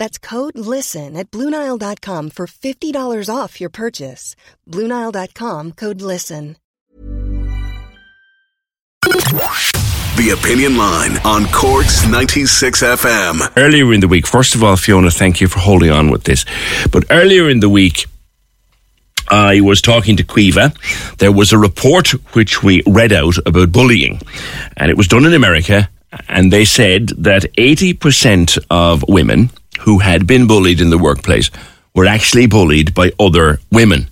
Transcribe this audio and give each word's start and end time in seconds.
That's 0.00 0.18
code 0.18 0.56
LISTEN 0.56 1.14
at 1.14 1.30
Bluenile.com 1.30 2.30
for 2.30 2.46
$50 2.46 3.28
off 3.28 3.60
your 3.60 3.68
purchase. 3.68 4.34
Bluenile.com 4.66 5.72
code 5.72 6.00
LISTEN. 6.00 6.56
The 10.16 10.36
Opinion 10.38 10.78
Line 10.78 11.18
on 11.24 11.44
Cork's 11.52 12.08
96 12.08 12.82
FM. 12.82 13.52
Earlier 13.58 13.92
in 13.92 14.00
the 14.00 14.08
week, 14.08 14.26
first 14.26 14.54
of 14.54 14.64
all, 14.64 14.76
Fiona, 14.76 15.10
thank 15.10 15.42
you 15.42 15.48
for 15.48 15.58
holding 15.58 15.90
on 15.90 16.10
with 16.10 16.24
this. 16.24 16.46
But 16.90 17.04
earlier 17.10 17.50
in 17.50 17.60
the 17.60 17.68
week, 17.68 18.06
I 19.28 19.60
was 19.60 19.82
talking 19.82 20.16
to 20.16 20.24
Quiva. 20.24 20.72
There 21.18 21.30
was 21.30 21.52
a 21.52 21.58
report 21.58 22.08
which 22.34 22.62
we 22.62 22.82
read 22.86 23.12
out 23.12 23.36
about 23.44 23.70
bullying, 23.70 24.22
and 24.78 24.90
it 24.90 24.96
was 24.96 25.08
done 25.08 25.26
in 25.26 25.34
America. 25.34 25.90
And 26.28 26.50
they 26.50 26.64
said 26.64 27.10
that 27.18 27.42
80% 27.56 28.58
of 28.70 29.04
women 29.06 29.50
who 29.80 29.98
had 29.98 30.26
been 30.26 30.46
bullied 30.46 30.80
in 30.80 30.90
the 30.90 30.98
workplace 30.98 31.50
were 31.94 32.06
actually 32.06 32.46
bullied 32.46 32.94
by 32.94 33.12
other 33.18 33.58
women. 33.70 34.08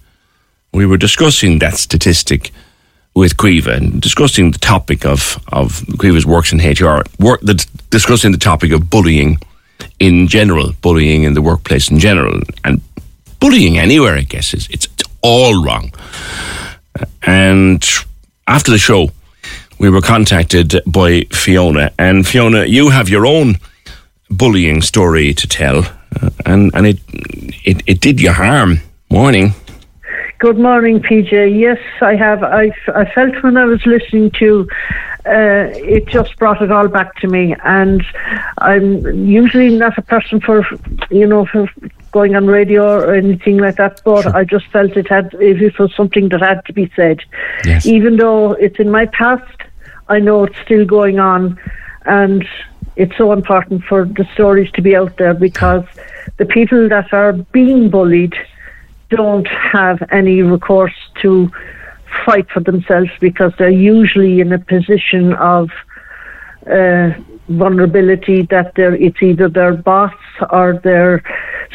We 0.72 0.86
were 0.86 0.96
discussing 0.96 1.58
that 1.58 1.74
statistic 1.74 2.50
with 3.14 3.36
Quiva 3.36 3.76
and 3.76 4.00
discussing 4.00 4.50
the 4.50 4.58
topic 4.58 5.04
of, 5.04 5.42
of 5.48 5.80
Quiva's 5.98 6.26
works 6.26 6.52
in 6.52 6.58
HR, 6.58 7.02
work, 7.18 7.40
the, 7.40 7.66
discussing 7.90 8.32
the 8.32 8.38
topic 8.38 8.72
of 8.72 8.88
bullying 8.88 9.38
in 9.98 10.26
general, 10.28 10.72
bullying 10.80 11.24
in 11.24 11.34
the 11.34 11.42
workplace 11.42 11.90
in 11.90 11.98
general, 11.98 12.40
and 12.64 12.80
bullying 13.40 13.78
anywhere, 13.78 14.14
I 14.14 14.22
guess, 14.22 14.54
is 14.54 14.68
it's, 14.70 14.86
it's 14.86 15.08
all 15.22 15.62
wrong. 15.64 15.92
And 17.22 17.84
after 18.46 18.70
the 18.70 18.78
show, 18.78 19.10
we 19.78 19.90
were 19.90 20.00
contacted 20.00 20.80
by 20.86 21.22
Fiona, 21.30 21.92
and 21.98 22.26
Fiona, 22.26 22.64
you 22.64 22.90
have 22.90 23.08
your 23.08 23.26
own 23.26 23.56
bullying 24.30 24.82
story 24.82 25.34
to 25.34 25.46
tell, 25.46 25.78
uh, 26.20 26.30
and 26.46 26.70
and 26.74 26.86
it, 26.86 27.00
it 27.64 27.82
it 27.86 28.00
did 28.00 28.20
you 28.20 28.32
harm. 28.32 28.80
Morning. 29.10 29.54
Good 30.38 30.58
morning, 30.58 31.00
PJ. 31.00 31.58
Yes, 31.58 31.80
I 32.00 32.14
have. 32.14 32.44
I, 32.44 32.70
I 32.94 33.10
felt 33.12 33.42
when 33.42 33.56
I 33.56 33.64
was 33.64 33.84
listening 33.84 34.30
to 34.38 34.68
uh, 35.26 35.66
it, 35.74 36.06
just 36.06 36.38
brought 36.38 36.62
it 36.62 36.70
all 36.70 36.86
back 36.86 37.16
to 37.16 37.26
me. 37.26 37.56
And 37.64 38.04
I'm 38.58 39.26
usually 39.26 39.76
not 39.76 39.98
a 39.98 40.02
person 40.02 40.40
for, 40.40 40.64
you 41.10 41.26
know, 41.26 41.44
for 41.44 41.68
going 42.12 42.36
on 42.36 42.46
radio 42.46 43.00
or 43.00 43.14
anything 43.14 43.58
like 43.58 43.76
that. 43.76 44.00
But 44.04 44.22
sure. 44.22 44.36
I 44.36 44.44
just 44.44 44.66
felt 44.66 44.96
it 44.96 45.08
had. 45.08 45.34
It 45.40 45.76
was 45.76 45.92
something 45.96 46.28
that 46.28 46.40
had 46.40 46.64
to 46.66 46.72
be 46.72 46.88
said, 46.94 47.20
yes. 47.64 47.84
even 47.84 48.16
though 48.16 48.52
it's 48.52 48.78
in 48.78 48.90
my 48.90 49.06
past. 49.06 49.62
I 50.08 50.20
know 50.20 50.44
it's 50.44 50.58
still 50.60 50.86
going 50.86 51.18
on, 51.18 51.58
and 52.06 52.48
it's 52.98 53.16
so 53.16 53.32
important 53.32 53.84
for 53.84 54.04
the 54.04 54.26
stories 54.34 54.70
to 54.72 54.82
be 54.82 54.94
out 54.96 55.16
there 55.18 55.32
because 55.32 55.84
the 56.36 56.44
people 56.44 56.88
that 56.88 57.12
are 57.12 57.32
being 57.32 57.88
bullied 57.88 58.34
don't 59.08 59.46
have 59.46 60.02
any 60.10 60.42
recourse 60.42 60.98
to 61.22 61.50
fight 62.26 62.50
for 62.50 62.60
themselves 62.60 63.10
because 63.20 63.52
they're 63.56 63.70
usually 63.70 64.40
in 64.40 64.52
a 64.52 64.58
position 64.58 65.32
of 65.34 65.70
uh, 66.66 67.10
vulnerability 67.48 68.42
that 68.42 68.72
they're, 68.74 68.96
it's 68.96 69.22
either 69.22 69.48
their 69.48 69.74
boss 69.74 70.12
or 70.50 70.80
they're 70.82 71.22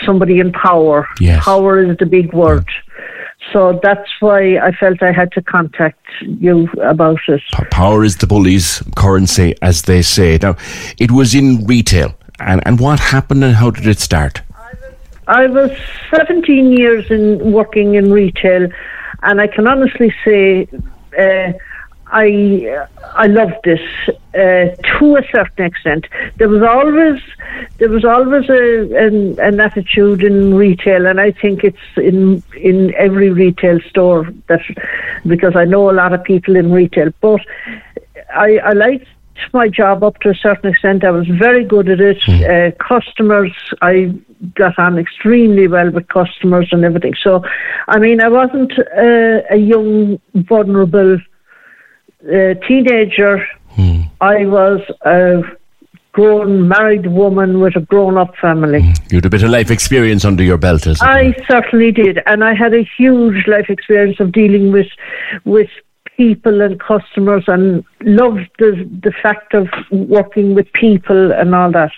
somebody 0.05 0.39
in 0.39 0.51
power. 0.51 1.07
Yes. 1.21 1.43
Power 1.43 1.83
is 1.83 1.97
the 1.97 2.05
big 2.05 2.33
word. 2.33 2.67
So 3.51 3.79
that's 3.83 4.09
why 4.19 4.57
I 4.57 4.71
felt 4.71 5.03
I 5.03 5.11
had 5.11 5.31
to 5.33 5.41
contact 5.41 5.99
you 6.21 6.69
about 6.81 7.19
it. 7.27 7.41
Power 7.71 8.03
is 8.03 8.17
the 8.17 8.27
bully's 8.27 8.81
currency, 8.95 9.55
as 9.61 9.83
they 9.83 10.01
say. 10.01 10.39
Now, 10.41 10.55
it 10.97 11.11
was 11.11 11.35
in 11.35 11.65
retail. 11.65 12.15
And, 12.39 12.65
and 12.65 12.79
what 12.79 12.99
happened 12.99 13.43
and 13.43 13.55
how 13.55 13.69
did 13.71 13.87
it 13.87 13.99
start? 13.99 14.41
I 15.27 15.47
was 15.47 15.71
17 16.09 16.71
years 16.71 17.09
in 17.09 17.51
working 17.51 17.95
in 17.95 18.11
retail, 18.11 18.69
and 19.21 19.39
I 19.39 19.47
can 19.47 19.67
honestly 19.67 20.13
say 20.25 20.67
uh, 21.17 21.53
I 22.13 22.85
I 23.15 23.27
loved 23.27 23.65
it 23.65 23.81
uh, 24.35 24.75
to 24.99 25.17
a 25.17 25.23
certain 25.31 25.65
extent. 25.65 26.07
There 26.37 26.49
was 26.49 26.61
always 26.61 27.19
there 27.79 27.89
was 27.89 28.05
always 28.05 28.49
a, 28.49 29.05
an, 29.05 29.39
an 29.39 29.59
attitude 29.59 30.23
in 30.23 30.53
retail, 30.53 31.07
and 31.07 31.19
I 31.19 31.31
think 31.31 31.63
it's 31.63 31.77
in 31.97 32.43
in 32.55 32.93
every 32.95 33.31
retail 33.31 33.79
store 33.89 34.31
that 34.47 34.61
because 35.25 35.55
I 35.55 35.65
know 35.65 35.89
a 35.89 35.97
lot 36.01 36.13
of 36.13 36.23
people 36.23 36.55
in 36.55 36.71
retail. 36.71 37.11
But 37.19 37.41
I, 38.33 38.57
I 38.57 38.73
liked 38.73 39.07
my 39.53 39.67
job 39.67 40.03
up 40.03 40.19
to 40.19 40.29
a 40.29 40.35
certain 40.35 40.69
extent. 40.71 41.03
I 41.03 41.11
was 41.11 41.27
very 41.27 41.63
good 41.63 41.89
at 41.89 41.99
it. 41.99 42.21
Mm. 42.21 42.43
Uh, 42.43 42.71
customers, 42.83 43.51
I 43.81 44.13
got 44.55 44.77
on 44.77 44.97
extremely 44.97 45.67
well 45.67 45.89
with 45.89 46.07
customers 46.07 46.69
and 46.71 46.83
everything. 46.83 47.15
So, 47.21 47.43
I 47.87 47.99
mean, 47.99 48.21
I 48.21 48.29
wasn't 48.29 48.73
uh, 48.79 49.41
a 49.49 49.57
young, 49.57 50.19
vulnerable 50.33 51.19
uh, 52.27 52.53
teenager. 52.67 53.45
Mm. 53.75 54.09
I 54.21 54.45
was 54.45 54.81
a 55.01 55.41
grown 56.13 56.67
married 56.67 57.07
woman 57.07 57.59
with 57.59 57.75
a 57.75 57.81
grown 57.81 58.17
up 58.17 58.35
family. 58.37 58.81
Mm. 58.81 59.11
You 59.11 59.17
had 59.17 59.25
a 59.25 59.29
bit 59.29 59.43
of 59.43 59.49
life 59.49 59.71
experience 59.71 60.23
under 60.23 60.43
your 60.43 60.57
belt, 60.57 60.87
as 60.87 61.01
I 61.01 61.33
certainly 61.47 61.91
did, 61.91 62.21
and 62.25 62.43
I 62.43 62.53
had 62.53 62.73
a 62.73 62.83
huge 62.97 63.47
life 63.47 63.69
experience 63.69 64.19
of 64.19 64.31
dealing 64.31 64.71
with 64.71 64.87
with 65.43 65.69
people 66.15 66.61
and 66.61 66.79
customers 66.79 67.43
and 67.47 67.83
loved 68.01 68.47
the 68.59 68.87
the 69.01 69.11
fact 69.11 69.53
of 69.53 69.67
working 69.91 70.53
with 70.53 70.71
people 70.73 71.31
and 71.31 71.55
all 71.55 71.71
that. 71.71 71.91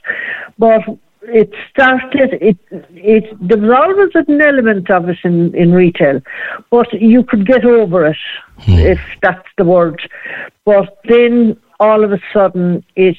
But 0.57 0.81
it 1.27 1.53
started 1.69 2.33
it 2.41 2.57
it 2.69 3.25
there 3.47 3.57
was 3.57 3.71
always 3.71 4.27
an 4.27 4.41
element 4.41 4.89
of 4.89 5.09
it 5.09 5.17
in, 5.23 5.53
in 5.55 5.71
retail, 5.71 6.21
but 6.69 6.91
you 6.93 7.23
could 7.23 7.45
get 7.45 7.65
over 7.65 8.07
it 8.07 8.17
hmm. 8.59 8.73
if 8.73 8.99
that's 9.21 9.47
the 9.57 9.65
word. 9.65 10.01
But 10.65 10.99
then 11.05 11.59
all 11.79 12.03
of 12.03 12.11
a 12.11 12.19
sudden 12.33 12.83
it 12.95 13.17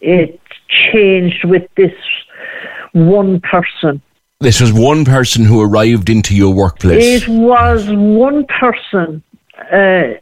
it 0.00 0.40
changed 0.68 1.44
with 1.44 1.68
this 1.76 1.94
one 2.92 3.40
person. 3.40 4.00
This 4.40 4.60
was 4.60 4.72
one 4.72 5.04
person 5.04 5.44
who 5.44 5.62
arrived 5.62 6.10
into 6.10 6.34
your 6.34 6.52
workplace. 6.52 7.22
It 7.22 7.28
was 7.28 7.88
one 7.88 8.44
person 8.46 9.22
uh, 9.72 10.14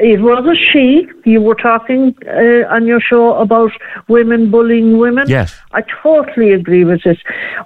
it 0.00 0.20
was 0.20 0.44
a 0.46 0.56
she. 0.56 1.06
You 1.24 1.40
were 1.40 1.54
talking 1.54 2.14
uh, 2.26 2.74
on 2.74 2.86
your 2.86 3.00
show 3.00 3.34
about 3.34 3.70
women 4.08 4.50
bullying 4.50 4.98
women. 4.98 5.28
Yes. 5.28 5.56
I 5.72 5.82
totally 6.02 6.52
agree 6.52 6.84
with 6.84 7.02
this. 7.02 7.18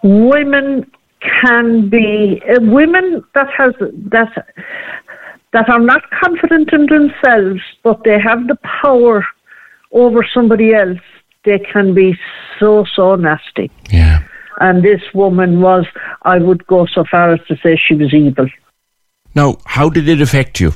Women 0.02 0.90
can 1.40 1.88
be 1.88 2.42
uh, 2.48 2.60
women 2.60 3.24
that 3.34 3.48
has 3.56 3.72
that 3.78 4.32
that 5.52 5.68
are 5.68 5.80
not 5.80 6.02
confident 6.10 6.72
in 6.72 6.86
themselves, 6.86 7.60
but 7.82 8.02
they 8.04 8.18
have 8.20 8.48
the 8.48 8.58
power 8.82 9.24
over 9.92 10.26
somebody 10.34 10.74
else. 10.74 10.98
They 11.44 11.60
can 11.60 11.94
be 11.94 12.18
so 12.58 12.84
so 12.96 13.14
nasty. 13.14 13.70
Yeah. 13.90 14.24
And 14.60 14.84
this 14.84 15.02
woman 15.14 15.60
was, 15.60 15.84
I 16.22 16.38
would 16.38 16.64
go 16.68 16.86
so 16.86 17.04
far 17.10 17.32
as 17.32 17.40
to 17.48 17.56
say 17.56 17.76
she 17.76 17.94
was 17.94 18.14
evil. 18.14 18.46
Now, 19.34 19.58
how 19.64 19.90
did 19.90 20.08
it 20.08 20.20
affect 20.20 20.60
you? 20.60 20.74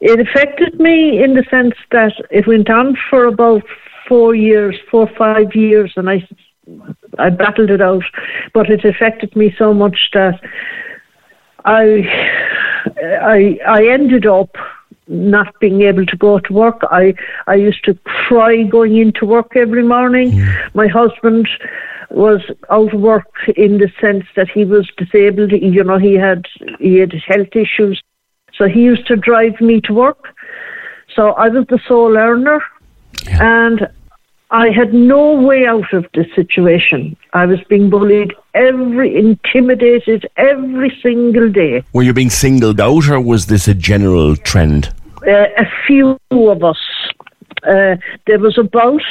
It 0.00 0.20
affected 0.20 0.78
me 0.78 1.22
in 1.22 1.34
the 1.34 1.44
sense 1.50 1.74
that 1.90 2.12
it 2.30 2.46
went 2.46 2.70
on 2.70 2.96
for 3.10 3.26
about 3.26 3.62
four 4.08 4.34
years, 4.34 4.76
four 4.90 5.08
or 5.08 5.16
five 5.16 5.54
years, 5.54 5.92
and 5.96 6.08
I, 6.08 6.26
I 7.18 7.30
battled 7.30 7.70
it 7.70 7.80
out. 7.80 8.04
But 8.52 8.70
it 8.70 8.84
affected 8.84 9.34
me 9.36 9.54
so 9.58 9.74
much 9.74 10.10
that 10.12 10.40
I, 11.64 12.06
I 13.22 13.58
I 13.66 13.88
ended 13.88 14.26
up 14.26 14.56
not 15.08 15.58
being 15.60 15.82
able 15.82 16.06
to 16.06 16.16
go 16.16 16.38
to 16.38 16.52
work. 16.52 16.80
I 16.90 17.14
I 17.46 17.54
used 17.54 17.84
to 17.84 17.94
cry 18.04 18.62
going 18.62 18.96
into 18.96 19.26
work 19.26 19.56
every 19.56 19.82
morning. 19.82 20.32
Mm. 20.32 20.74
My 20.74 20.86
husband 20.86 21.48
was 22.10 22.40
out 22.70 22.94
of 22.94 23.00
work 23.00 23.32
in 23.56 23.78
the 23.78 23.90
sense 24.00 24.24
that 24.36 24.48
he 24.48 24.64
was 24.64 24.88
disabled. 24.96 25.52
You 25.52 25.84
know, 25.84 25.98
he 25.98 26.14
had 26.14 26.46
he 26.78 26.96
had 26.96 27.12
health 27.12 27.54
issues, 27.54 28.00
so 28.56 28.68
he 28.68 28.82
used 28.82 29.06
to 29.06 29.16
drive 29.16 29.60
me 29.60 29.80
to 29.82 29.92
work. 29.92 30.34
So 31.14 31.32
I 31.32 31.48
was 31.48 31.66
the 31.68 31.78
sole 31.86 32.16
earner, 32.16 32.62
yeah. 33.26 33.66
and 33.66 33.88
I 34.50 34.70
had 34.70 34.94
no 34.94 35.32
way 35.32 35.66
out 35.66 35.92
of 35.92 36.06
the 36.14 36.24
situation. 36.34 37.16
I 37.32 37.46
was 37.46 37.58
being 37.64 37.90
bullied 37.90 38.34
every, 38.54 39.16
intimidated 39.16 40.28
every 40.36 40.96
single 41.02 41.50
day. 41.50 41.84
Were 41.92 42.02
you 42.02 42.12
being 42.12 42.30
singled 42.30 42.80
out, 42.80 43.08
or 43.08 43.20
was 43.20 43.46
this 43.46 43.66
a 43.66 43.74
general 43.74 44.36
trend? 44.36 44.92
Uh, 45.26 45.46
a 45.56 45.66
few 45.86 46.18
of 46.30 46.62
us. 46.62 46.78
Uh, 47.66 47.96
there 48.26 48.38
was 48.38 48.58
about 48.58 49.02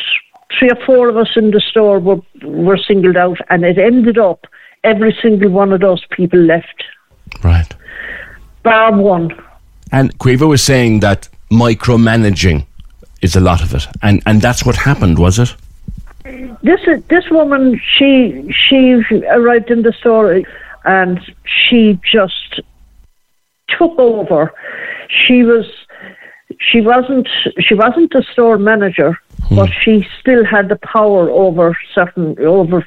three 0.57 0.69
or 0.69 0.85
four 0.85 1.09
of 1.09 1.17
us 1.17 1.29
in 1.35 1.51
the 1.51 1.59
store 1.59 1.99
were 1.99 2.21
were 2.43 2.77
singled 2.77 3.17
out, 3.17 3.37
and 3.49 3.65
it 3.65 3.77
ended 3.77 4.17
up 4.17 4.45
every 4.83 5.17
single 5.21 5.49
one 5.49 5.73
of 5.73 5.81
those 5.81 6.05
people 6.11 6.39
left. 6.39 6.83
Right. 7.43 7.73
Bar 8.65 8.91
one. 8.97 9.31
And 9.91 10.17
Quiva 10.17 10.47
was 10.47 10.61
saying 10.61 10.99
that 11.01 11.29
micromanaging 11.51 12.65
is 13.21 13.35
a 13.35 13.39
lot 13.39 13.61
of 13.61 13.73
it, 13.73 13.87
and 14.01 14.21
and 14.25 14.41
that's 14.41 14.65
what 14.65 14.75
happened, 14.75 15.17
was 15.19 15.39
it? 15.39 15.55
This 16.63 16.81
this 17.07 17.29
woman, 17.29 17.79
she 17.93 18.51
she 18.51 18.81
arrived 19.37 19.69
in 19.69 19.83
the 19.83 19.93
store, 19.93 20.41
and 20.83 21.21
she 21.45 21.99
just 22.11 22.59
took 23.67 23.97
over. 23.99 24.51
She 25.09 25.43
was 25.43 25.67
she 26.59 26.81
wasn't 26.81 27.27
she 27.59 27.75
wasn't 27.75 28.13
a 28.15 28.23
store 28.23 28.57
manager, 28.57 29.11
hmm. 29.47 29.55
but 29.57 29.69
she 29.81 30.07
still 30.19 30.43
had 30.43 30.69
the 30.69 30.77
power 30.77 31.29
over 31.29 31.77
certain 31.93 32.35
over 32.39 32.85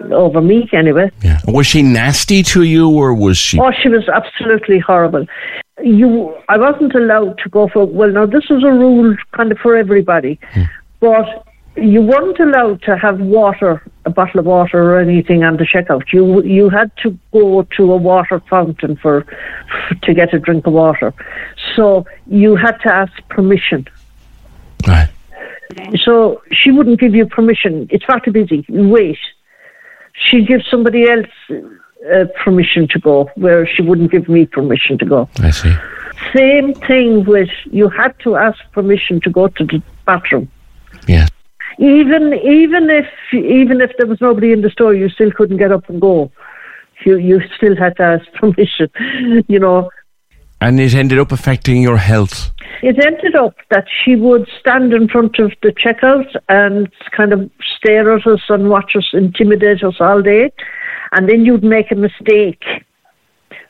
over 0.00 0.40
me 0.40 0.68
anyway. 0.72 1.10
Yeah. 1.22 1.40
Was 1.46 1.66
she 1.66 1.82
nasty 1.82 2.42
to 2.44 2.62
you, 2.62 2.90
or 2.90 3.14
was 3.14 3.38
she? 3.38 3.58
Oh, 3.58 3.70
she 3.82 3.88
was 3.88 4.08
absolutely 4.08 4.78
horrible. 4.78 5.26
You, 5.82 6.34
I 6.48 6.58
wasn't 6.58 6.94
allowed 6.94 7.38
to 7.38 7.48
go 7.48 7.68
for. 7.68 7.84
Well, 7.84 8.10
now 8.10 8.26
this 8.26 8.44
is 8.50 8.62
a 8.62 8.70
rule 8.70 9.16
kind 9.32 9.52
of 9.52 9.58
for 9.58 9.76
everybody, 9.76 10.38
hmm. 10.52 10.62
but 11.00 11.46
you 11.76 12.00
weren't 12.00 12.38
allowed 12.40 12.80
to 12.82 12.96
have 12.96 13.20
water, 13.20 13.82
a 14.06 14.10
bottle 14.10 14.40
of 14.40 14.46
water 14.46 14.82
or 14.82 14.98
anything 14.98 15.44
on 15.44 15.58
the 15.58 15.64
checkout. 15.64 16.12
You 16.12 16.42
you 16.42 16.70
had 16.70 16.90
to 17.02 17.18
go 17.32 17.62
to 17.62 17.92
a 17.92 17.96
water 17.96 18.40
fountain 18.48 18.96
for, 18.96 19.26
for 19.88 19.94
to 19.94 20.14
get 20.14 20.32
a 20.32 20.38
drink 20.38 20.66
of 20.66 20.72
water. 20.72 21.12
So 21.74 22.06
you 22.26 22.56
had 22.56 22.78
to 22.78 22.92
ask 22.92 23.12
permission. 23.28 23.86
Right. 24.86 25.10
So 25.96 26.42
she 26.52 26.70
wouldn't 26.70 27.00
give 27.00 27.14
you 27.14 27.26
permission. 27.26 27.88
It's 27.90 28.04
far 28.04 28.20
too 28.20 28.32
busy. 28.32 28.64
Wait. 28.68 29.18
She'd 30.18 30.46
give 30.46 30.62
somebody 30.70 31.08
else 31.08 31.26
uh, 31.50 32.24
permission 32.42 32.88
to 32.88 32.98
go, 32.98 33.30
where 33.36 33.66
she 33.66 33.82
wouldn't 33.82 34.10
give 34.10 34.28
me 34.28 34.46
permission 34.46 34.98
to 34.98 35.04
go. 35.04 35.28
I 35.38 35.50
see. 35.50 35.74
Same 36.34 36.74
thing 36.74 37.24
with 37.24 37.50
you 37.66 37.88
had 37.88 38.18
to 38.20 38.36
ask 38.36 38.58
permission 38.72 39.20
to 39.20 39.30
go 39.30 39.48
to 39.48 39.64
the 39.64 39.82
bathroom. 40.06 40.50
Yeah 41.06 41.28
even 41.78 42.32
even 42.34 42.90
if 42.90 43.06
even 43.32 43.80
if 43.80 43.92
there 43.98 44.06
was 44.06 44.20
nobody 44.20 44.52
in 44.52 44.62
the 44.62 44.70
store, 44.70 44.94
you 44.94 45.08
still 45.08 45.30
couldn't 45.30 45.58
get 45.58 45.72
up 45.72 45.88
and 45.88 46.00
go. 46.00 46.30
You 47.04 47.16
you 47.16 47.40
still 47.56 47.76
had 47.76 47.96
to 47.96 48.02
ask 48.02 48.32
permission, 48.34 48.88
you 49.48 49.58
know. 49.58 49.90
And 50.60 50.80
it 50.80 50.94
ended 50.94 51.18
up 51.18 51.32
affecting 51.32 51.82
your 51.82 51.98
health. 51.98 52.50
It 52.82 53.04
ended 53.04 53.34
up 53.34 53.56
that 53.70 53.86
she 54.04 54.16
would 54.16 54.48
stand 54.60 54.92
in 54.92 55.08
front 55.08 55.38
of 55.38 55.52
the 55.62 55.72
checkout 55.72 56.28
and 56.48 56.88
kind 57.16 57.32
of 57.32 57.50
stare 57.76 58.14
at 58.14 58.26
us 58.26 58.40
and 58.48 58.68
watch 58.68 58.96
us, 58.96 59.08
intimidate 59.12 59.82
us 59.82 59.96
all 60.00 60.22
day. 60.22 60.52
And 61.12 61.28
then 61.28 61.44
you'd 61.44 61.64
make 61.64 61.90
a 61.90 61.94
mistake 61.94 62.64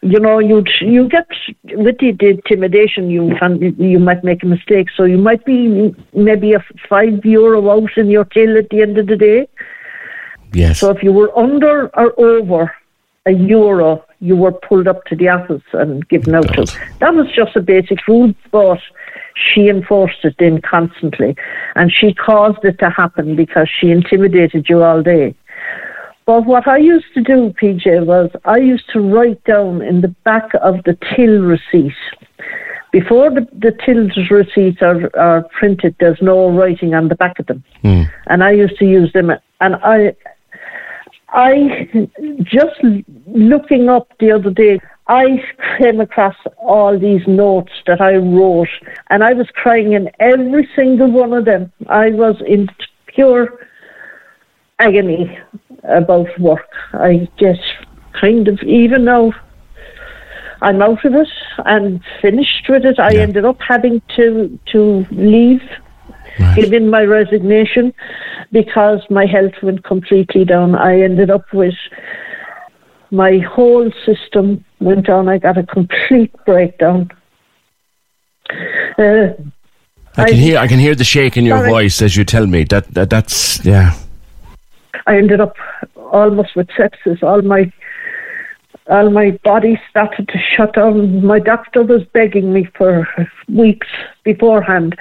you 0.03 0.21
know, 0.21 0.39
you'd 0.39 0.69
you 0.81 1.09
get 1.09 1.27
with 1.65 1.99
the, 1.99 2.13
the 2.13 2.29
intimidation, 2.29 3.11
you 3.11 3.35
can 3.39 3.61
you 3.79 3.99
might 3.99 4.23
make 4.23 4.43
a 4.43 4.47
mistake. 4.47 4.89
So 4.97 5.05
you 5.05 5.19
might 5.19 5.45
be 5.45 5.95
maybe 6.13 6.53
a 6.53 6.65
five 6.89 7.25
euro 7.25 7.71
out 7.71 7.97
in 7.97 8.09
your 8.09 8.25
till 8.25 8.57
at 8.57 8.69
the 8.71 8.83
end 8.83 8.99
of 8.99 9.07
the 9.07 9.17
day. 9.17 9.49
Yes. 10.53 10.81
So 10.81 10.91
if 10.91 11.03
you 11.03 11.13
were 11.13 11.37
under 11.37 11.89
or 11.97 12.19
over 12.21 12.73
a 13.27 13.33
euro, 13.33 14.05
you 14.27 14.37
were 14.37 14.53
pulled 14.53 14.89
up 14.89 15.05
to 15.05 15.17
the 15.17 15.29
office 15.29 15.63
and 15.73 16.07
given 16.09 16.35
out 16.35 16.53
to. 16.55 16.65
That 16.99 17.15
was 17.15 17.31
just 17.33 17.55
a 17.57 17.61
basic 17.61 18.07
rule, 18.09 18.35
but 18.51 18.81
she 19.35 19.69
enforced 19.69 20.25
it 20.25 20.35
then 20.39 20.61
constantly, 20.61 21.37
and 21.75 21.93
she 21.93 22.13
caused 22.13 22.65
it 22.65 22.79
to 22.81 22.91
happen 22.91 23.37
because 23.37 23.69
she 23.69 23.91
intimidated 23.91 24.69
you 24.69 24.83
all 24.83 25.03
day. 25.03 25.35
But 26.25 26.45
what 26.45 26.67
I 26.67 26.79
used 26.79 27.07
to 27.15 27.23
do, 27.23 27.55
PJ, 27.61 28.05
was 28.05 28.31
I 28.45 28.59
used 28.59 28.91
to 28.93 29.01
write 29.01 29.43
down 29.45 29.81
in 29.81 30.01
the 30.01 30.09
back 30.09 30.51
of 30.61 30.83
the 30.85 30.99
till 31.15 31.41
receipt. 31.41 31.95
Before 32.91 33.31
the, 33.31 33.47
the 33.53 33.73
till 33.85 34.09
receipts 34.31 34.83
are, 34.83 35.15
are 35.17 35.43
printed, 35.57 35.95
there's 36.01 36.21
no 36.21 36.51
writing 36.51 36.95
on 36.95 37.09
the 37.09 37.15
back 37.15 37.39
of 37.39 37.47
them. 37.47 37.63
Mm. 37.85 38.11
And 38.27 38.43
I 38.43 38.53
used 38.53 38.77
to 38.79 38.87
use 38.87 39.13
them. 39.13 39.31
And 39.61 39.77
I, 39.77 40.17
I 41.37 42.09
just 42.45 42.83
looking 43.27 43.91
up 43.91 44.11
the 44.19 44.33
other 44.33 44.51
day, 44.51 44.81
I 45.07 45.45
came 45.79 46.01
across 46.01 46.35
all 46.57 46.99
these 46.99 47.21
notes 47.27 47.73
that 47.87 48.01
I 48.01 48.17
wrote, 48.17 48.71
and 49.11 49.23
I 49.23 49.35
was 49.35 49.47
crying 49.53 49.93
in 49.93 50.11
every 50.19 50.67
single 50.75 51.11
one 51.11 51.35
of 51.35 51.45
them. 51.45 51.71
I 51.89 52.09
was 52.09 52.37
in 52.47 52.69
pure 53.07 53.69
agony 54.79 55.39
about 55.85 56.27
work. 56.41 56.71
I 56.95 57.29
just 57.39 57.61
kind 58.19 58.49
of, 58.49 58.59
even 58.63 59.05
though 59.05 59.35
I'm 60.63 60.81
out 60.81 61.05
of 61.05 61.15
it 61.15 61.29
and 61.67 62.03
finished 62.23 62.67
with 62.67 62.87
it, 62.87 62.99
I 62.99 63.11
yeah. 63.11 63.21
ended 63.21 63.45
up 63.45 63.61
having 63.61 64.01
to, 64.17 64.59
to 64.73 65.07
leave, 65.11 65.63
right. 66.39 66.73
in 66.73 66.91
my 66.91 67.03
resignation 67.05 67.93
because 68.53 69.01
my 69.11 69.27
health 69.27 69.55
went 69.63 69.85
completely 69.85 70.45
down. 70.45 70.75
I 70.75 71.01
ended 71.01 71.31
up 71.31 71.53
with 71.53 71.75
my 73.11 73.39
whole 73.39 73.91
system 74.05 74.65
went 74.81 75.07
down. 75.07 75.29
I 75.29 75.39
got 75.39 75.59
a 75.59 75.63
complete 75.63 76.33
breakdown. 76.45 77.11
Uh, 78.99 79.35
I 80.19 80.25
can 80.25 80.35
I, 80.35 80.41
hear 80.47 80.59
I 80.59 80.67
can 80.67 80.79
hear 80.79 80.95
the 80.95 81.05
shake 81.05 81.37
in 81.37 81.45
your 81.45 81.59
sorry. 81.59 81.71
voice 81.71 82.01
as 82.01 82.17
you 82.17 82.25
tell 82.25 82.47
me 82.47 82.65
that, 82.65 82.87
that 82.95 83.11
that's 83.11 83.65
yeah 83.65 83.99
I 85.07 85.19
ended 85.19 85.41
up 85.41 85.57
almost 85.97 86.57
with 86.57 86.69
sepsis. 86.69 87.23
All 87.23 87.43
my 87.43 87.73
all 88.89 89.11
my 89.11 89.33
body 89.43 89.81
started 89.91 90.29
to 90.29 90.39
shut 90.39 90.75
down. 90.75 91.25
My 91.25 91.39
doctor 91.39 91.83
was 91.83 92.05
begging 92.13 92.53
me 92.53 92.69
for 92.77 93.09
weeks 93.49 93.89
beforehand. 94.23 94.97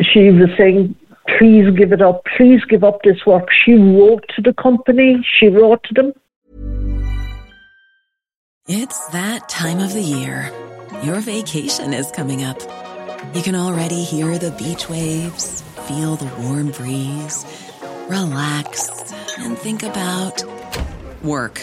She 0.00 0.30
was 0.30 0.48
saying, 0.56 0.94
please 1.38 1.70
give 1.76 1.92
it 1.92 2.02
up. 2.02 2.24
Please 2.36 2.64
give 2.64 2.84
up 2.84 3.02
this 3.02 3.24
work. 3.26 3.48
She 3.52 3.74
wrote 3.74 4.24
to 4.36 4.42
the 4.42 4.54
company. 4.54 5.24
She 5.38 5.48
wrote 5.48 5.82
to 5.84 5.94
them. 5.94 6.12
It's 8.68 9.06
that 9.08 9.48
time 9.48 9.80
of 9.80 9.92
the 9.92 10.00
year. 10.00 10.50
Your 11.02 11.20
vacation 11.20 11.92
is 11.92 12.10
coming 12.12 12.44
up. 12.44 12.60
You 13.34 13.42
can 13.42 13.54
already 13.54 14.02
hear 14.02 14.38
the 14.38 14.50
beach 14.52 14.88
waves, 14.88 15.62
feel 15.86 16.16
the 16.16 16.30
warm 16.42 16.70
breeze 16.70 17.44
relax, 18.08 18.90
and 19.38 19.56
think 19.56 19.82
about 19.82 20.44
work. 21.22 21.62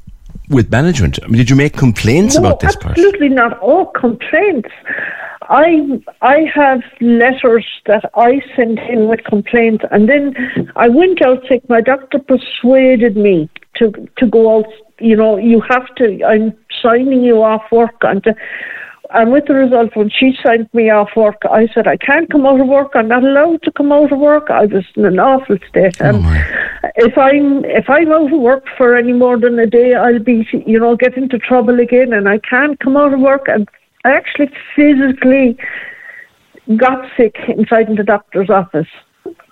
with 0.51 0.71
management? 0.71 1.19
I 1.23 1.27
mean, 1.27 1.37
did 1.37 1.49
you 1.49 1.55
make 1.55 1.73
complaints 1.75 2.35
no, 2.35 2.41
about 2.41 2.59
this 2.59 2.75
person? 2.75 2.91
absolutely 2.91 3.29
not. 3.29 3.57
All 3.59 3.87
complaints. 3.87 4.69
I 5.49 6.01
I 6.21 6.49
have 6.53 6.81
letters 7.01 7.65
that 7.85 8.09
I 8.15 8.41
sent 8.55 8.79
in 8.79 9.07
with 9.07 9.23
complaints, 9.25 9.83
and 9.91 10.07
then 10.07 10.35
I 10.75 10.87
went 10.87 11.21
out 11.21 11.43
sick. 11.47 11.67
My 11.67 11.81
doctor 11.81 12.19
persuaded 12.19 13.17
me 13.17 13.49
to 13.75 13.91
to 14.17 14.27
go 14.27 14.57
out. 14.57 14.71
You 14.99 15.15
know, 15.15 15.37
you 15.37 15.61
have 15.61 15.93
to. 15.95 16.23
I'm 16.23 16.53
signing 16.81 17.23
you 17.23 17.43
off 17.43 17.63
work, 17.71 17.95
and 18.01 18.23
to, 18.23 18.35
and 19.13 19.31
with 19.31 19.45
the 19.45 19.53
result, 19.53 19.95
when 19.95 20.09
she 20.09 20.37
sent 20.41 20.73
me 20.73 20.89
off 20.89 21.09
work, 21.15 21.41
I 21.49 21.67
said 21.67 21.87
I 21.87 21.97
can't 21.97 22.29
come 22.29 22.45
out 22.45 22.61
of 22.61 22.67
work. 22.67 22.91
I'm 22.95 23.09
not 23.09 23.23
allowed 23.23 23.61
to 23.63 23.71
come 23.71 23.91
out 23.91 24.11
of 24.11 24.19
work. 24.19 24.49
I 24.49 24.65
was 24.65 24.85
in 24.95 25.05
an 25.05 25.19
awful 25.19 25.57
state, 25.67 25.99
and 25.99 26.23
if 26.95 27.17
I'm 27.17 27.65
if 27.65 27.89
I'm 27.89 28.11
out 28.11 28.31
of 28.31 28.39
work 28.39 28.65
for 28.77 28.95
any 28.95 29.13
more 29.13 29.37
than 29.37 29.59
a 29.59 29.67
day, 29.67 29.93
I'll 29.95 30.19
be 30.19 30.47
you 30.65 30.79
know 30.79 30.95
get 30.95 31.17
into 31.17 31.37
trouble 31.37 31.79
again, 31.79 32.13
and 32.13 32.29
I 32.29 32.37
can't 32.39 32.79
come 32.79 32.95
out 32.95 33.13
of 33.13 33.19
work. 33.19 33.47
And 33.47 33.67
I 34.05 34.11
actually 34.11 34.51
physically 34.75 35.57
got 36.77 37.05
sick 37.17 37.35
inside 37.47 37.89
in 37.89 37.95
the 37.95 38.03
doctor's 38.03 38.49
office. 38.49 38.87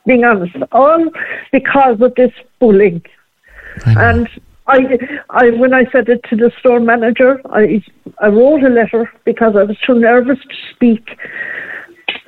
Being 0.06 0.24
honest, 0.24 0.56
all 0.72 1.06
because 1.51 2.01
of 2.01 2.16
this 2.16 2.32
bullying, 2.60 3.04
and 3.86 4.28
I, 4.69 4.97
I 5.31 5.49
when 5.49 5.73
I 5.73 5.85
said 5.91 6.09
it 6.09 6.23
to 6.29 6.35
the 6.35 6.51
store 6.59 6.79
manager, 6.79 7.41
I 7.51 7.83
I 8.19 8.27
wrote 8.27 8.63
a 8.63 8.69
letter 8.69 9.11
because 9.25 9.55
I 9.55 9.63
was 9.63 9.77
too 9.85 9.95
nervous 9.95 10.39
to 10.39 10.55
speak, 10.73 11.17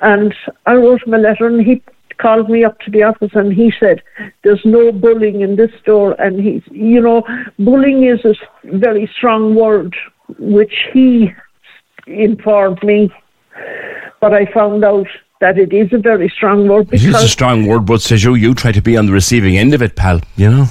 and 0.00 0.34
I 0.66 0.74
wrote 0.74 1.02
him 1.06 1.14
a 1.14 1.18
letter, 1.18 1.46
and 1.46 1.64
he 1.64 1.82
called 2.18 2.50
me 2.50 2.64
up 2.64 2.78
to 2.80 2.90
the 2.90 3.02
office 3.04 3.30
and 3.34 3.52
he 3.52 3.72
said, 3.78 4.02
"There's 4.42 4.64
no 4.64 4.92
bullying 4.92 5.40
in 5.40 5.56
this 5.56 5.70
store," 5.80 6.16
and 6.20 6.40
he, 6.40 6.62
you 6.70 7.00
know, 7.00 7.22
bullying 7.58 8.04
is 8.04 8.24
a 8.24 8.34
very 8.64 9.06
strong 9.16 9.54
word, 9.54 9.94
which 10.38 10.74
he 10.92 11.32
informed 12.06 12.82
me, 12.82 13.12
but 14.20 14.34
I 14.34 14.46
found 14.46 14.84
out 14.84 15.06
that 15.40 15.58
it 15.58 15.72
is 15.72 15.92
a 15.92 15.98
very 15.98 16.28
strong 16.28 16.68
word 16.68 16.88
It 16.92 17.04
is 17.04 17.14
a 17.14 17.28
strong 17.28 17.66
word, 17.66 17.84
but 17.86 18.00
says 18.00 18.22
you, 18.22 18.34
you 18.34 18.54
try 18.54 18.72
to 18.72 18.80
be 18.80 18.96
on 18.96 19.06
the 19.06 19.12
receiving 19.12 19.58
end 19.58 19.74
of 19.74 19.82
it, 19.82 19.96
pal. 19.96 20.20
You 20.36 20.50
know. 20.50 20.66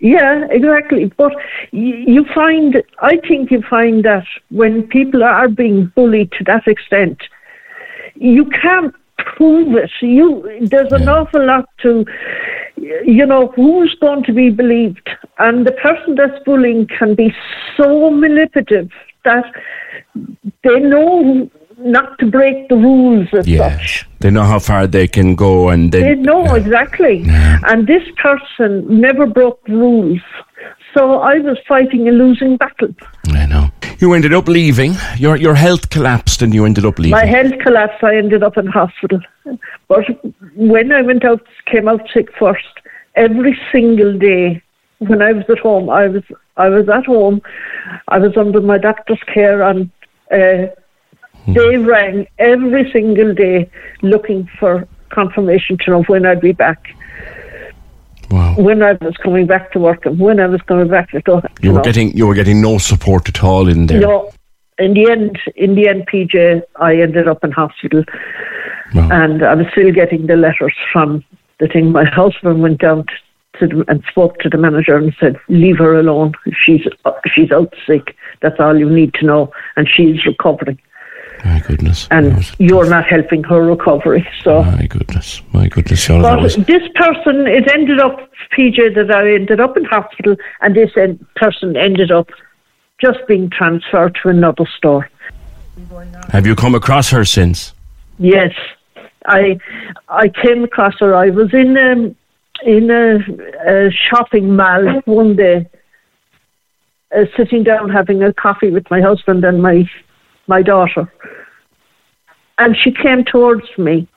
Yeah, 0.00 0.46
exactly. 0.50 1.06
But 1.16 1.32
you 1.72 2.24
find, 2.34 2.82
I 3.00 3.18
think 3.28 3.50
you 3.50 3.62
find 3.62 4.04
that 4.04 4.26
when 4.50 4.86
people 4.88 5.24
are 5.24 5.48
being 5.48 5.86
bullied 5.94 6.32
to 6.32 6.44
that 6.44 6.66
extent, 6.66 7.18
you 8.14 8.46
can't 8.46 8.94
prove 9.18 9.74
it. 9.76 9.90
You 10.00 10.58
there's 10.62 10.92
an 10.92 11.08
awful 11.08 11.44
lot 11.46 11.68
to, 11.82 12.04
you 12.76 13.26
know, 13.26 13.48
who's 13.56 13.94
going 14.00 14.24
to 14.24 14.32
be 14.32 14.50
believed, 14.50 15.08
and 15.38 15.66
the 15.66 15.72
person 15.72 16.14
that's 16.14 16.42
bullying 16.44 16.86
can 16.86 17.14
be 17.14 17.34
so 17.76 18.10
manipulative 18.10 18.90
that 19.24 19.44
they 20.62 20.80
know 20.80 21.50
not 21.78 22.18
to 22.18 22.26
break 22.26 22.68
the 22.68 22.76
rules 22.76 23.28
as 23.32 23.46
such. 23.46 24.08
They 24.20 24.30
know 24.30 24.42
how 24.42 24.58
far 24.58 24.86
they 24.86 25.06
can 25.06 25.34
go, 25.34 25.68
and 25.68 25.92
they. 25.92 26.02
They 26.02 26.14
know 26.14 26.54
exactly. 26.54 27.24
And 27.28 27.86
this 27.86 28.02
person 28.16 29.00
never 29.00 29.26
broke 29.26 29.64
the 29.66 29.74
rules. 29.74 30.20
So 30.94 31.20
I 31.20 31.38
was 31.38 31.58
fighting 31.68 32.08
a 32.08 32.12
losing 32.12 32.56
battle. 32.56 32.94
I 33.28 33.46
know. 33.46 33.70
You 33.98 34.14
ended 34.14 34.32
up 34.32 34.48
leaving. 34.48 34.94
Your 35.18 35.36
your 35.36 35.54
health 35.54 35.90
collapsed, 35.90 36.42
and 36.42 36.54
you 36.54 36.64
ended 36.64 36.84
up 36.84 36.98
leaving. 36.98 37.12
My 37.12 37.26
health 37.26 37.52
collapsed. 37.62 38.02
I 38.02 38.16
ended 38.16 38.42
up 38.42 38.56
in 38.56 38.66
hospital. 38.66 39.20
But 39.88 40.04
when 40.54 40.92
I 40.92 41.02
went 41.02 41.24
out, 41.24 41.46
came 41.66 41.88
out 41.88 42.08
sick 42.12 42.28
first, 42.38 42.64
every 43.14 43.58
single 43.72 44.18
day 44.18 44.62
when 44.98 45.22
I 45.22 45.32
was 45.32 45.44
at 45.48 45.58
home, 45.58 45.90
I 45.90 46.08
was 46.08 46.22
I 46.56 46.68
was 46.68 46.88
at 46.88 47.06
home. 47.06 47.42
I 48.08 48.18
was 48.18 48.36
under 48.36 48.60
my 48.60 48.78
doctor's 48.78 49.22
care, 49.32 49.62
and 49.62 49.90
uh, 50.32 50.68
Mm-hmm. 51.46 51.52
they 51.54 51.76
rang 51.78 52.26
every 52.38 52.90
single 52.90 53.32
day 53.34 53.70
looking 54.02 54.48
for 54.58 54.86
confirmation 55.10 55.78
to 55.84 55.90
know 55.92 56.02
when 56.04 56.26
I'd 56.26 56.40
be 56.40 56.52
back. 56.52 56.92
Wow. 58.30 58.56
When 58.58 58.82
I 58.82 58.92
was 58.94 59.16
coming 59.18 59.46
back 59.46 59.70
to 59.72 59.78
work 59.78 60.04
and 60.04 60.18
when 60.18 60.40
I 60.40 60.46
was 60.46 60.60
coming 60.62 60.88
back 60.88 61.10
to 61.10 61.20
do- 61.20 61.40
You 61.62 61.70
were 61.70 61.76
know. 61.78 61.84
getting 61.84 62.16
you 62.16 62.26
were 62.26 62.34
getting 62.34 62.60
no 62.60 62.78
support 62.78 63.28
at 63.28 63.44
all 63.44 63.68
in 63.68 63.86
there. 63.86 64.00
No, 64.00 64.32
in 64.78 64.94
the 64.94 65.08
end, 65.10 65.38
in 65.54 65.76
the 65.76 65.88
end, 65.88 66.08
PJ, 66.08 66.62
I 66.76 66.96
ended 66.96 67.28
up 67.28 67.44
in 67.44 67.52
hospital, 67.52 68.02
Wow. 68.94 69.08
and 69.12 69.44
I 69.44 69.54
was 69.54 69.66
still 69.70 69.92
getting 69.92 70.26
the 70.26 70.34
letters 70.36 70.74
from 70.92 71.22
the 71.60 71.68
thing. 71.68 71.92
My 71.92 72.04
husband 72.04 72.62
went 72.62 72.80
down 72.80 73.06
to 73.60 73.84
and 73.86 74.02
spoke 74.10 74.38
to 74.40 74.48
the 74.50 74.58
manager 74.58 74.96
and 74.96 75.14
said, 75.20 75.36
"Leave 75.48 75.78
her 75.78 75.94
alone. 75.94 76.32
She's 76.64 76.84
she's 77.32 77.52
out 77.52 77.72
sick. 77.86 78.16
That's 78.42 78.58
all 78.58 78.76
you 78.76 78.90
need 78.90 79.14
to 79.14 79.24
know, 79.24 79.52
and 79.76 79.88
she's 79.88 80.26
recovering. 80.26 80.78
My 81.46 81.60
goodness. 81.60 82.08
And 82.10 82.24
you're 82.58 82.88
not 82.88 83.06
helping 83.06 83.42
her 83.44 83.62
recovery." 83.62 84.26
So. 84.42 84.62
My 84.62 84.86
goodness. 84.86 85.42
My 85.52 85.68
goodness. 85.68 86.06
But 86.06 86.66
this 86.66 86.82
person, 86.94 87.46
it 87.46 87.70
ended 87.72 88.00
up, 88.00 88.16
PJ, 88.56 88.94
that 88.94 89.10
I 89.10 89.34
ended 89.34 89.60
up 89.60 89.76
in 89.76 89.84
hospital, 89.84 90.36
and 90.60 90.74
this 90.74 90.90
person 91.36 91.76
ended 91.76 92.10
up 92.10 92.30
just 93.00 93.18
being 93.26 93.50
transferred 93.50 94.18
to 94.22 94.28
another 94.28 94.66
store. 94.76 95.08
have 96.30 96.46
you 96.46 96.54
come 96.54 96.74
across 96.74 97.10
her 97.10 97.24
since? 97.24 97.74
Yes, 98.18 98.54
I 99.26 99.58
I 100.08 100.28
came 100.28 100.64
across 100.64 100.94
her. 101.00 101.14
I 101.14 101.30
was 101.30 101.52
in 101.52 101.76
um, 101.76 102.16
in 102.64 102.90
a, 102.90 103.18
a 103.66 103.90
shopping 103.90 104.56
mall 104.56 105.02
one 105.04 105.36
day, 105.36 105.68
uh, 107.14 107.24
sitting 107.36 107.62
down 107.62 107.90
having 107.90 108.22
a 108.22 108.32
coffee 108.32 108.70
with 108.70 108.90
my 108.90 109.00
husband 109.00 109.44
and 109.44 109.62
my 109.62 109.88
my 110.46 110.62
daughter, 110.62 111.12
and 112.58 112.76
she 112.76 112.90
came 112.92 113.24
towards 113.24 113.66
me, 113.78 114.08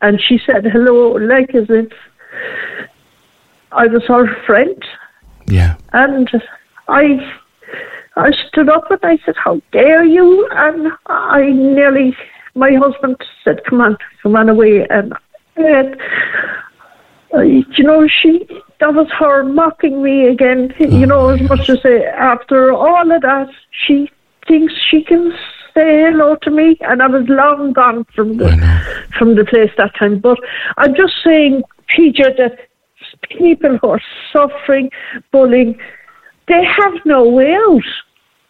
and 0.00 0.20
she 0.20 0.38
said 0.44 0.64
hello, 0.64 1.12
like 1.12 1.54
as 1.54 1.66
if 1.68 1.92
I 3.72 3.86
was 3.86 4.04
her 4.06 4.34
friend. 4.44 4.82
Yeah. 5.46 5.76
And 5.92 6.30
I 6.88 7.38
I 8.18 8.32
stood 8.48 8.68
up 8.68 8.90
and 8.90 9.00
I 9.02 9.18
said, 9.24 9.36
How 9.36 9.60
dare 9.72 10.04
you? 10.04 10.48
And 10.50 10.92
I 11.06 11.50
nearly, 11.50 12.16
my 12.54 12.72
husband 12.72 13.16
said, 13.44 13.64
Come 13.64 13.80
on, 13.80 13.96
come 14.22 14.34
on 14.34 14.48
away. 14.48 14.86
And, 14.88 15.12
and 15.56 15.96
uh, 17.32 17.40
you 17.42 17.84
know, 17.84 18.08
she, 18.08 18.48
that 18.80 18.92
was 18.94 19.08
her 19.18 19.44
mocking 19.44 20.02
me 20.02 20.26
again. 20.26 20.74
You 20.78 21.06
know, 21.06 21.28
as 21.28 21.40
much 21.48 21.68
as 21.68 21.82
say, 21.82 22.04
after 22.06 22.72
all 22.72 23.10
of 23.10 23.22
that, 23.22 23.48
she 23.70 24.10
thinks 24.48 24.74
she 24.90 25.02
can 25.02 25.32
say 25.74 26.02
hello 26.02 26.36
to 26.42 26.50
me. 26.50 26.76
And 26.80 27.02
I 27.02 27.06
was 27.06 27.26
long 27.28 27.72
gone 27.72 28.04
from 28.14 28.36
the, 28.36 28.50
from 29.18 29.34
the 29.34 29.44
place 29.44 29.70
that 29.76 29.94
time. 29.96 30.18
But 30.18 30.38
I'm 30.76 30.94
just 30.94 31.14
saying, 31.24 31.62
PJ, 31.96 32.36
that 32.36 32.58
people 33.36 33.78
who 33.78 33.88
are 33.90 34.02
suffering 34.32 34.90
bullying, 35.32 35.78
they 36.46 36.64
have 36.64 36.94
no 37.04 37.28
way 37.28 37.54
out 37.54 37.82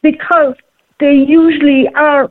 because 0.03 0.55
they 1.01 1.15
usually 1.15 1.89
are 1.95 2.31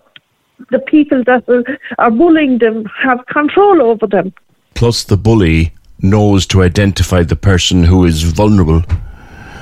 the 0.72 0.80
people 0.80 1.24
that 1.26 1.48
are, 1.48 1.64
are 2.00 2.12
bullying 2.12 2.58
them 2.58 2.86
have 3.02 3.26
control 3.28 3.82
over 3.82 4.08
them. 4.08 4.34
Plus, 4.74 5.04
the 5.04 5.18
bully 5.18 5.74
knows 6.00 6.46
to 6.48 6.64
identify 6.64 7.24
the 7.24 7.36
person 7.36 7.84
who 7.84 8.06
is 8.06 8.24
vulnerable 8.24 8.84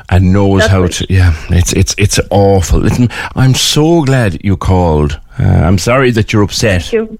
and 0.09 0.33
knows 0.33 0.61
That's 0.61 0.71
how 0.71 0.81
right. 0.83 0.91
to. 0.91 1.05
Yeah, 1.09 1.33
it's 1.49 1.73
it's 1.73 1.95
it's 1.97 2.19
awful. 2.29 2.79
Listen, 2.79 3.09
I'm 3.35 3.53
so 3.53 4.03
glad 4.03 4.43
you 4.43 4.57
called. 4.57 5.19
Uh, 5.39 5.43
I'm 5.43 5.77
sorry 5.77 6.11
that 6.11 6.31
you're 6.31 6.43
upset. 6.43 6.91
you. 6.93 7.17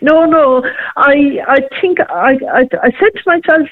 No, 0.00 0.24
no. 0.24 0.64
I 0.96 1.40
I 1.46 1.60
think 1.80 2.00
I 2.00 2.38
I, 2.52 2.68
I 2.82 2.90
said 2.98 3.14
to 3.14 3.22
myself, 3.26 3.68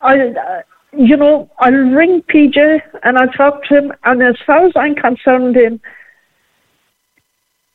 I 0.00 0.28
uh, 0.28 0.62
you 0.96 1.16
know 1.16 1.50
I'll 1.58 1.72
ring 1.72 2.22
PJ 2.22 2.80
and 3.02 3.18
I'll 3.18 3.32
talk 3.32 3.64
to 3.64 3.78
him. 3.78 3.92
And 4.04 4.22
as 4.22 4.36
far 4.46 4.66
as 4.66 4.72
I'm 4.76 4.94
concerned, 4.94 5.56
him 5.56 5.80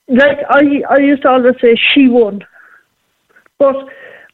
like 0.08 0.40
I, 0.50 0.84
I 0.90 0.98
used 0.98 1.24
to 1.24 1.30
always 1.30 1.60
say 1.60 1.76
she 1.76 2.08
won. 2.08 2.46
But 3.58 3.90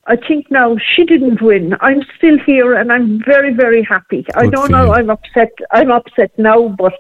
I 0.06 0.18
think 0.18 0.52
now 0.52 0.76
she 0.78 1.06
didn't 1.06 1.42
win. 1.42 1.76
I'm 1.80 2.02
still 2.18 2.38
here 2.40 2.74
and 2.74 2.92
I'm 2.92 3.24
very, 3.24 3.54
very 3.54 3.84
happy. 3.84 4.26
I 4.36 4.48
don't 4.48 4.70
know, 4.70 4.88
you. 4.88 4.92
I'm 4.92 5.10
upset 5.10 5.52
I'm 5.72 5.92
upset 5.92 6.38
now, 6.38 6.68
but 6.68 6.94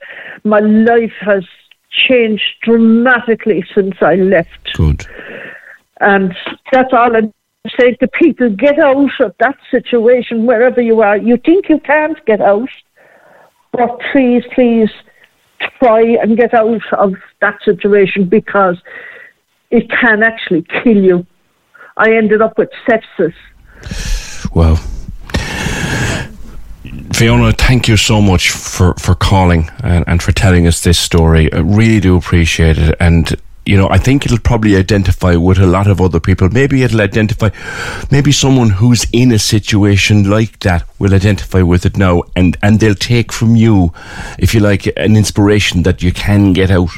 my 0.43 0.59
life 0.59 1.13
has 1.19 1.43
changed 1.91 2.43
dramatically 2.61 3.65
since 3.75 3.95
I 4.01 4.15
left. 4.15 4.73
Good. 4.73 5.05
And 5.99 6.35
that's 6.71 6.93
all 6.93 7.15
I'm 7.15 7.33
saying 7.79 7.97
to 7.99 8.07
people 8.07 8.49
get 8.49 8.79
out 8.79 9.11
of 9.19 9.35
that 9.39 9.57
situation 9.69 10.45
wherever 10.45 10.81
you 10.81 11.01
are. 11.01 11.17
You 11.17 11.37
think 11.37 11.69
you 11.69 11.79
can't 11.79 12.23
get 12.25 12.39
out, 12.41 12.69
but 13.73 13.99
please, 14.11 14.43
please 14.53 14.89
try 15.79 16.01
and 16.01 16.37
get 16.37 16.53
out 16.53 16.81
of 16.93 17.15
that 17.41 17.61
situation 17.63 18.27
because 18.29 18.77
it 19.71 19.89
can 19.89 20.23
actually 20.23 20.63
kill 20.83 20.97
you. 21.03 21.25
I 21.97 22.13
ended 22.15 22.41
up 22.41 22.57
with 22.57 22.69
sepsis. 22.87 23.33
Well, 24.53 24.79
Fiona, 27.13 27.51
thank 27.53 27.87
you 27.87 27.97
so 27.97 28.21
much 28.21 28.49
for, 28.49 28.93
for 28.95 29.15
calling 29.15 29.69
and, 29.83 30.03
and 30.07 30.21
for 30.21 30.31
telling 30.31 30.67
us 30.67 30.83
this 30.83 30.97
story. 30.97 31.51
I 31.53 31.59
really 31.59 31.99
do 31.99 32.17
appreciate 32.17 32.77
it. 32.77 32.95
And, 32.99 33.35
you 33.65 33.77
know, 33.77 33.87
I 33.89 33.97
think 33.97 34.25
it'll 34.25 34.39
probably 34.39 34.75
identify 34.75 35.35
with 35.35 35.59
a 35.59 35.67
lot 35.67 35.87
of 35.87 36.01
other 36.01 36.19
people. 36.19 36.49
Maybe 36.49 36.83
it'll 36.83 37.01
identify, 37.01 37.49
maybe 38.11 38.31
someone 38.31 38.71
who's 38.71 39.05
in 39.11 39.31
a 39.31 39.39
situation 39.39 40.29
like 40.29 40.59
that 40.59 40.87
will 40.99 41.13
identify 41.13 41.61
with 41.61 41.85
it 41.85 41.97
now 41.97 42.23
and, 42.35 42.57
and 42.63 42.79
they'll 42.79 42.95
take 42.95 43.31
from 43.31 43.55
you, 43.55 43.93
if 44.39 44.53
you 44.53 44.59
like, 44.59 44.87
an 44.97 45.15
inspiration 45.15 45.83
that 45.83 46.01
you 46.01 46.11
can 46.11 46.53
get 46.53 46.71
out. 46.71 46.89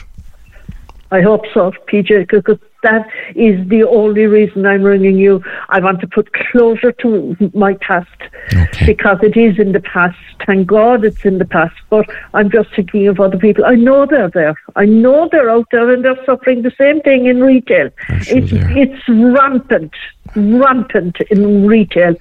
I 1.15 1.21
hope 1.21 1.45
so, 1.53 1.71
PJ, 1.87 2.29
because 2.29 2.59
that 2.83 3.07
is 3.35 3.55
the 3.69 3.83
only 3.83 4.25
reason 4.25 4.65
I'm 4.65 4.83
ringing 4.83 5.17
you. 5.17 5.41
I 5.69 5.79
want 5.79 6.01
to 6.01 6.07
put 6.07 6.33
closure 6.33 6.91
to 7.03 7.37
my 7.53 7.75
past 7.75 8.09
Okay. 8.53 8.85
because 8.85 9.19
it 9.23 9.37
is 9.37 9.57
in 9.57 9.71
the 9.71 9.79
past. 9.79 10.17
Thank 10.45 10.67
God 10.67 11.05
it's 11.05 11.23
in 11.23 11.37
the 11.37 11.45
past, 11.45 11.75
but 11.89 12.05
I'm 12.33 12.51
just 12.51 12.69
thinking 12.75 13.07
of 13.07 13.21
other 13.21 13.37
people. 13.37 13.63
I 13.65 13.75
know 13.75 14.05
they're 14.05 14.29
there. 14.29 14.55
I 14.75 14.85
know 14.85 15.29
they're 15.31 15.49
out 15.49 15.67
there 15.71 15.89
and 15.89 16.03
they're 16.03 16.23
suffering 16.25 16.63
the 16.63 16.75
same 16.77 16.99
thing 17.01 17.27
in 17.27 17.41
retail. 17.41 17.89
sure 18.21 18.37
it's, 18.37 18.51
it's 18.51 19.07
rampant, 19.07 19.93
rampant 20.35 21.15
in 21.31 21.65
retail, 21.65 22.13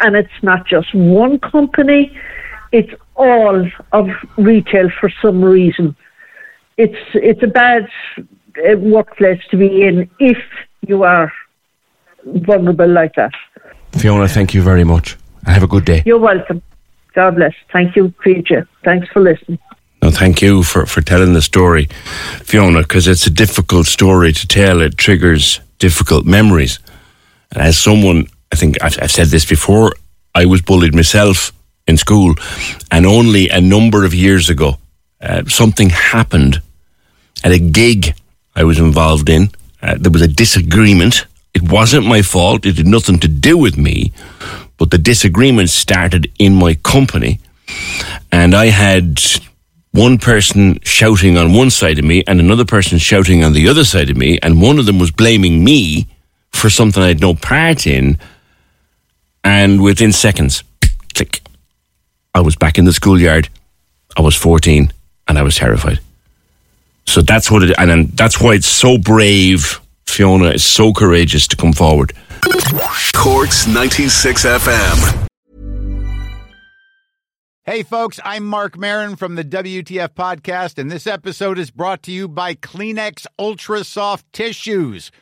and 0.00 0.14
it's 0.14 0.38
not 0.42 0.66
just 0.66 0.94
one 0.94 1.38
company. 1.38 2.14
It's 2.70 2.92
all 3.14 3.66
of 3.92 4.08
retail 4.36 4.90
for 5.00 5.10
some 5.22 5.42
reason 5.42 5.96
it's 6.76 6.98
it's 7.14 7.42
a 7.42 7.46
bad 7.46 7.86
uh, 8.58 8.76
workplace 8.76 9.40
to 9.50 9.56
be 9.56 9.82
in 9.82 10.10
if 10.18 10.38
you 10.86 11.04
are 11.04 11.32
vulnerable 12.24 12.88
like 12.88 13.14
that. 13.14 13.32
Fiona, 13.92 14.28
thank 14.28 14.54
you 14.54 14.62
very 14.62 14.84
much. 14.84 15.16
And 15.44 15.54
have 15.54 15.62
a 15.62 15.66
good 15.66 15.84
day. 15.84 16.02
You're 16.06 16.18
welcome. 16.18 16.62
God 17.14 17.36
bless. 17.36 17.54
Thank 17.72 17.96
you, 17.96 18.08
PJ. 18.24 18.66
Thanks 18.84 19.08
for 19.08 19.20
listening. 19.20 19.58
No, 20.02 20.10
thank 20.10 20.42
you 20.42 20.62
for, 20.62 20.86
for 20.86 21.00
telling 21.00 21.32
the 21.32 21.42
story, 21.42 21.86
Fiona, 22.42 22.82
because 22.82 23.06
it's 23.06 23.26
a 23.26 23.30
difficult 23.30 23.86
story 23.86 24.32
to 24.32 24.48
tell. 24.48 24.80
It 24.80 24.96
triggers 24.96 25.60
difficult 25.78 26.26
memories. 26.26 26.78
And 27.52 27.62
as 27.62 27.78
someone, 27.78 28.26
I 28.52 28.56
think 28.56 28.82
I've, 28.82 28.98
I've 29.00 29.12
said 29.12 29.28
this 29.28 29.44
before, 29.44 29.92
I 30.34 30.46
was 30.46 30.62
bullied 30.62 30.94
myself 30.94 31.52
in 31.86 31.96
school, 31.96 32.34
and 32.90 33.06
only 33.06 33.48
a 33.48 33.60
number 33.60 34.04
of 34.04 34.14
years 34.14 34.48
ago, 34.48 34.78
uh, 35.20 35.44
something 35.46 35.90
happened 35.90 36.62
at 37.44 37.52
a 37.52 37.58
gig 37.58 38.14
I 38.54 38.64
was 38.64 38.78
involved 38.78 39.28
in. 39.28 39.50
Uh, 39.82 39.96
there 39.98 40.12
was 40.12 40.22
a 40.22 40.28
disagreement. 40.28 41.26
It 41.54 41.62
wasn't 41.62 42.06
my 42.06 42.22
fault. 42.22 42.66
It 42.66 42.76
had 42.76 42.86
nothing 42.86 43.18
to 43.20 43.28
do 43.28 43.58
with 43.58 43.76
me, 43.76 44.12
but 44.78 44.90
the 44.90 44.98
disagreement 44.98 45.70
started 45.70 46.30
in 46.38 46.54
my 46.54 46.74
company, 46.74 47.40
and 48.30 48.54
I 48.54 48.66
had 48.66 49.20
one 49.92 50.18
person 50.18 50.78
shouting 50.82 51.36
on 51.36 51.52
one 51.52 51.70
side 51.70 51.98
of 51.98 52.04
me 52.04 52.24
and 52.26 52.40
another 52.40 52.64
person 52.64 52.98
shouting 52.98 53.44
on 53.44 53.52
the 53.52 53.68
other 53.68 53.84
side 53.84 54.10
of 54.10 54.16
me, 54.16 54.38
and 54.42 54.62
one 54.62 54.78
of 54.78 54.86
them 54.86 54.98
was 54.98 55.10
blaming 55.10 55.62
me 55.62 56.06
for 56.50 56.70
something 56.70 57.02
I 57.02 57.08
had 57.08 57.20
no 57.20 57.34
part 57.34 57.86
in. 57.86 58.18
And 59.44 59.82
within 59.82 60.12
seconds, 60.12 60.62
click, 61.14 61.42
I 62.34 62.40
was 62.40 62.56
back 62.56 62.78
in 62.78 62.84
the 62.84 62.92
schoolyard. 62.92 63.48
I 64.16 64.22
was 64.22 64.36
14 64.36 64.92
and 65.28 65.38
I 65.38 65.42
was 65.42 65.56
terrified. 65.56 66.00
So 67.06 67.20
that's 67.20 67.50
what 67.50 67.62
it, 67.62 67.74
and, 67.78 67.90
and 67.90 68.08
that's 68.16 68.40
why 68.40 68.54
it's 68.54 68.66
so 68.66 68.98
brave. 68.98 69.80
Fiona 70.06 70.50
is 70.50 70.64
so 70.64 70.92
courageous 70.92 71.46
to 71.48 71.56
come 71.56 71.72
forward. 71.72 72.12
Corks 73.14 73.66
96 73.66 74.44
FM. 74.44 75.28
Hey, 77.64 77.84
folks, 77.84 78.18
I'm 78.24 78.44
Marc 78.44 78.76
Maron 78.76 79.14
from 79.14 79.36
the 79.36 79.44
WTF 79.44 80.08
Podcast, 80.08 80.78
and 80.78 80.90
this 80.90 81.06
episode 81.06 81.58
is 81.58 81.70
brought 81.70 82.02
to 82.02 82.12
you 82.12 82.26
by 82.26 82.54
Kleenex 82.54 83.24
Ultra 83.38 83.84
Soft 83.84 84.30
Tissues, 84.32 85.12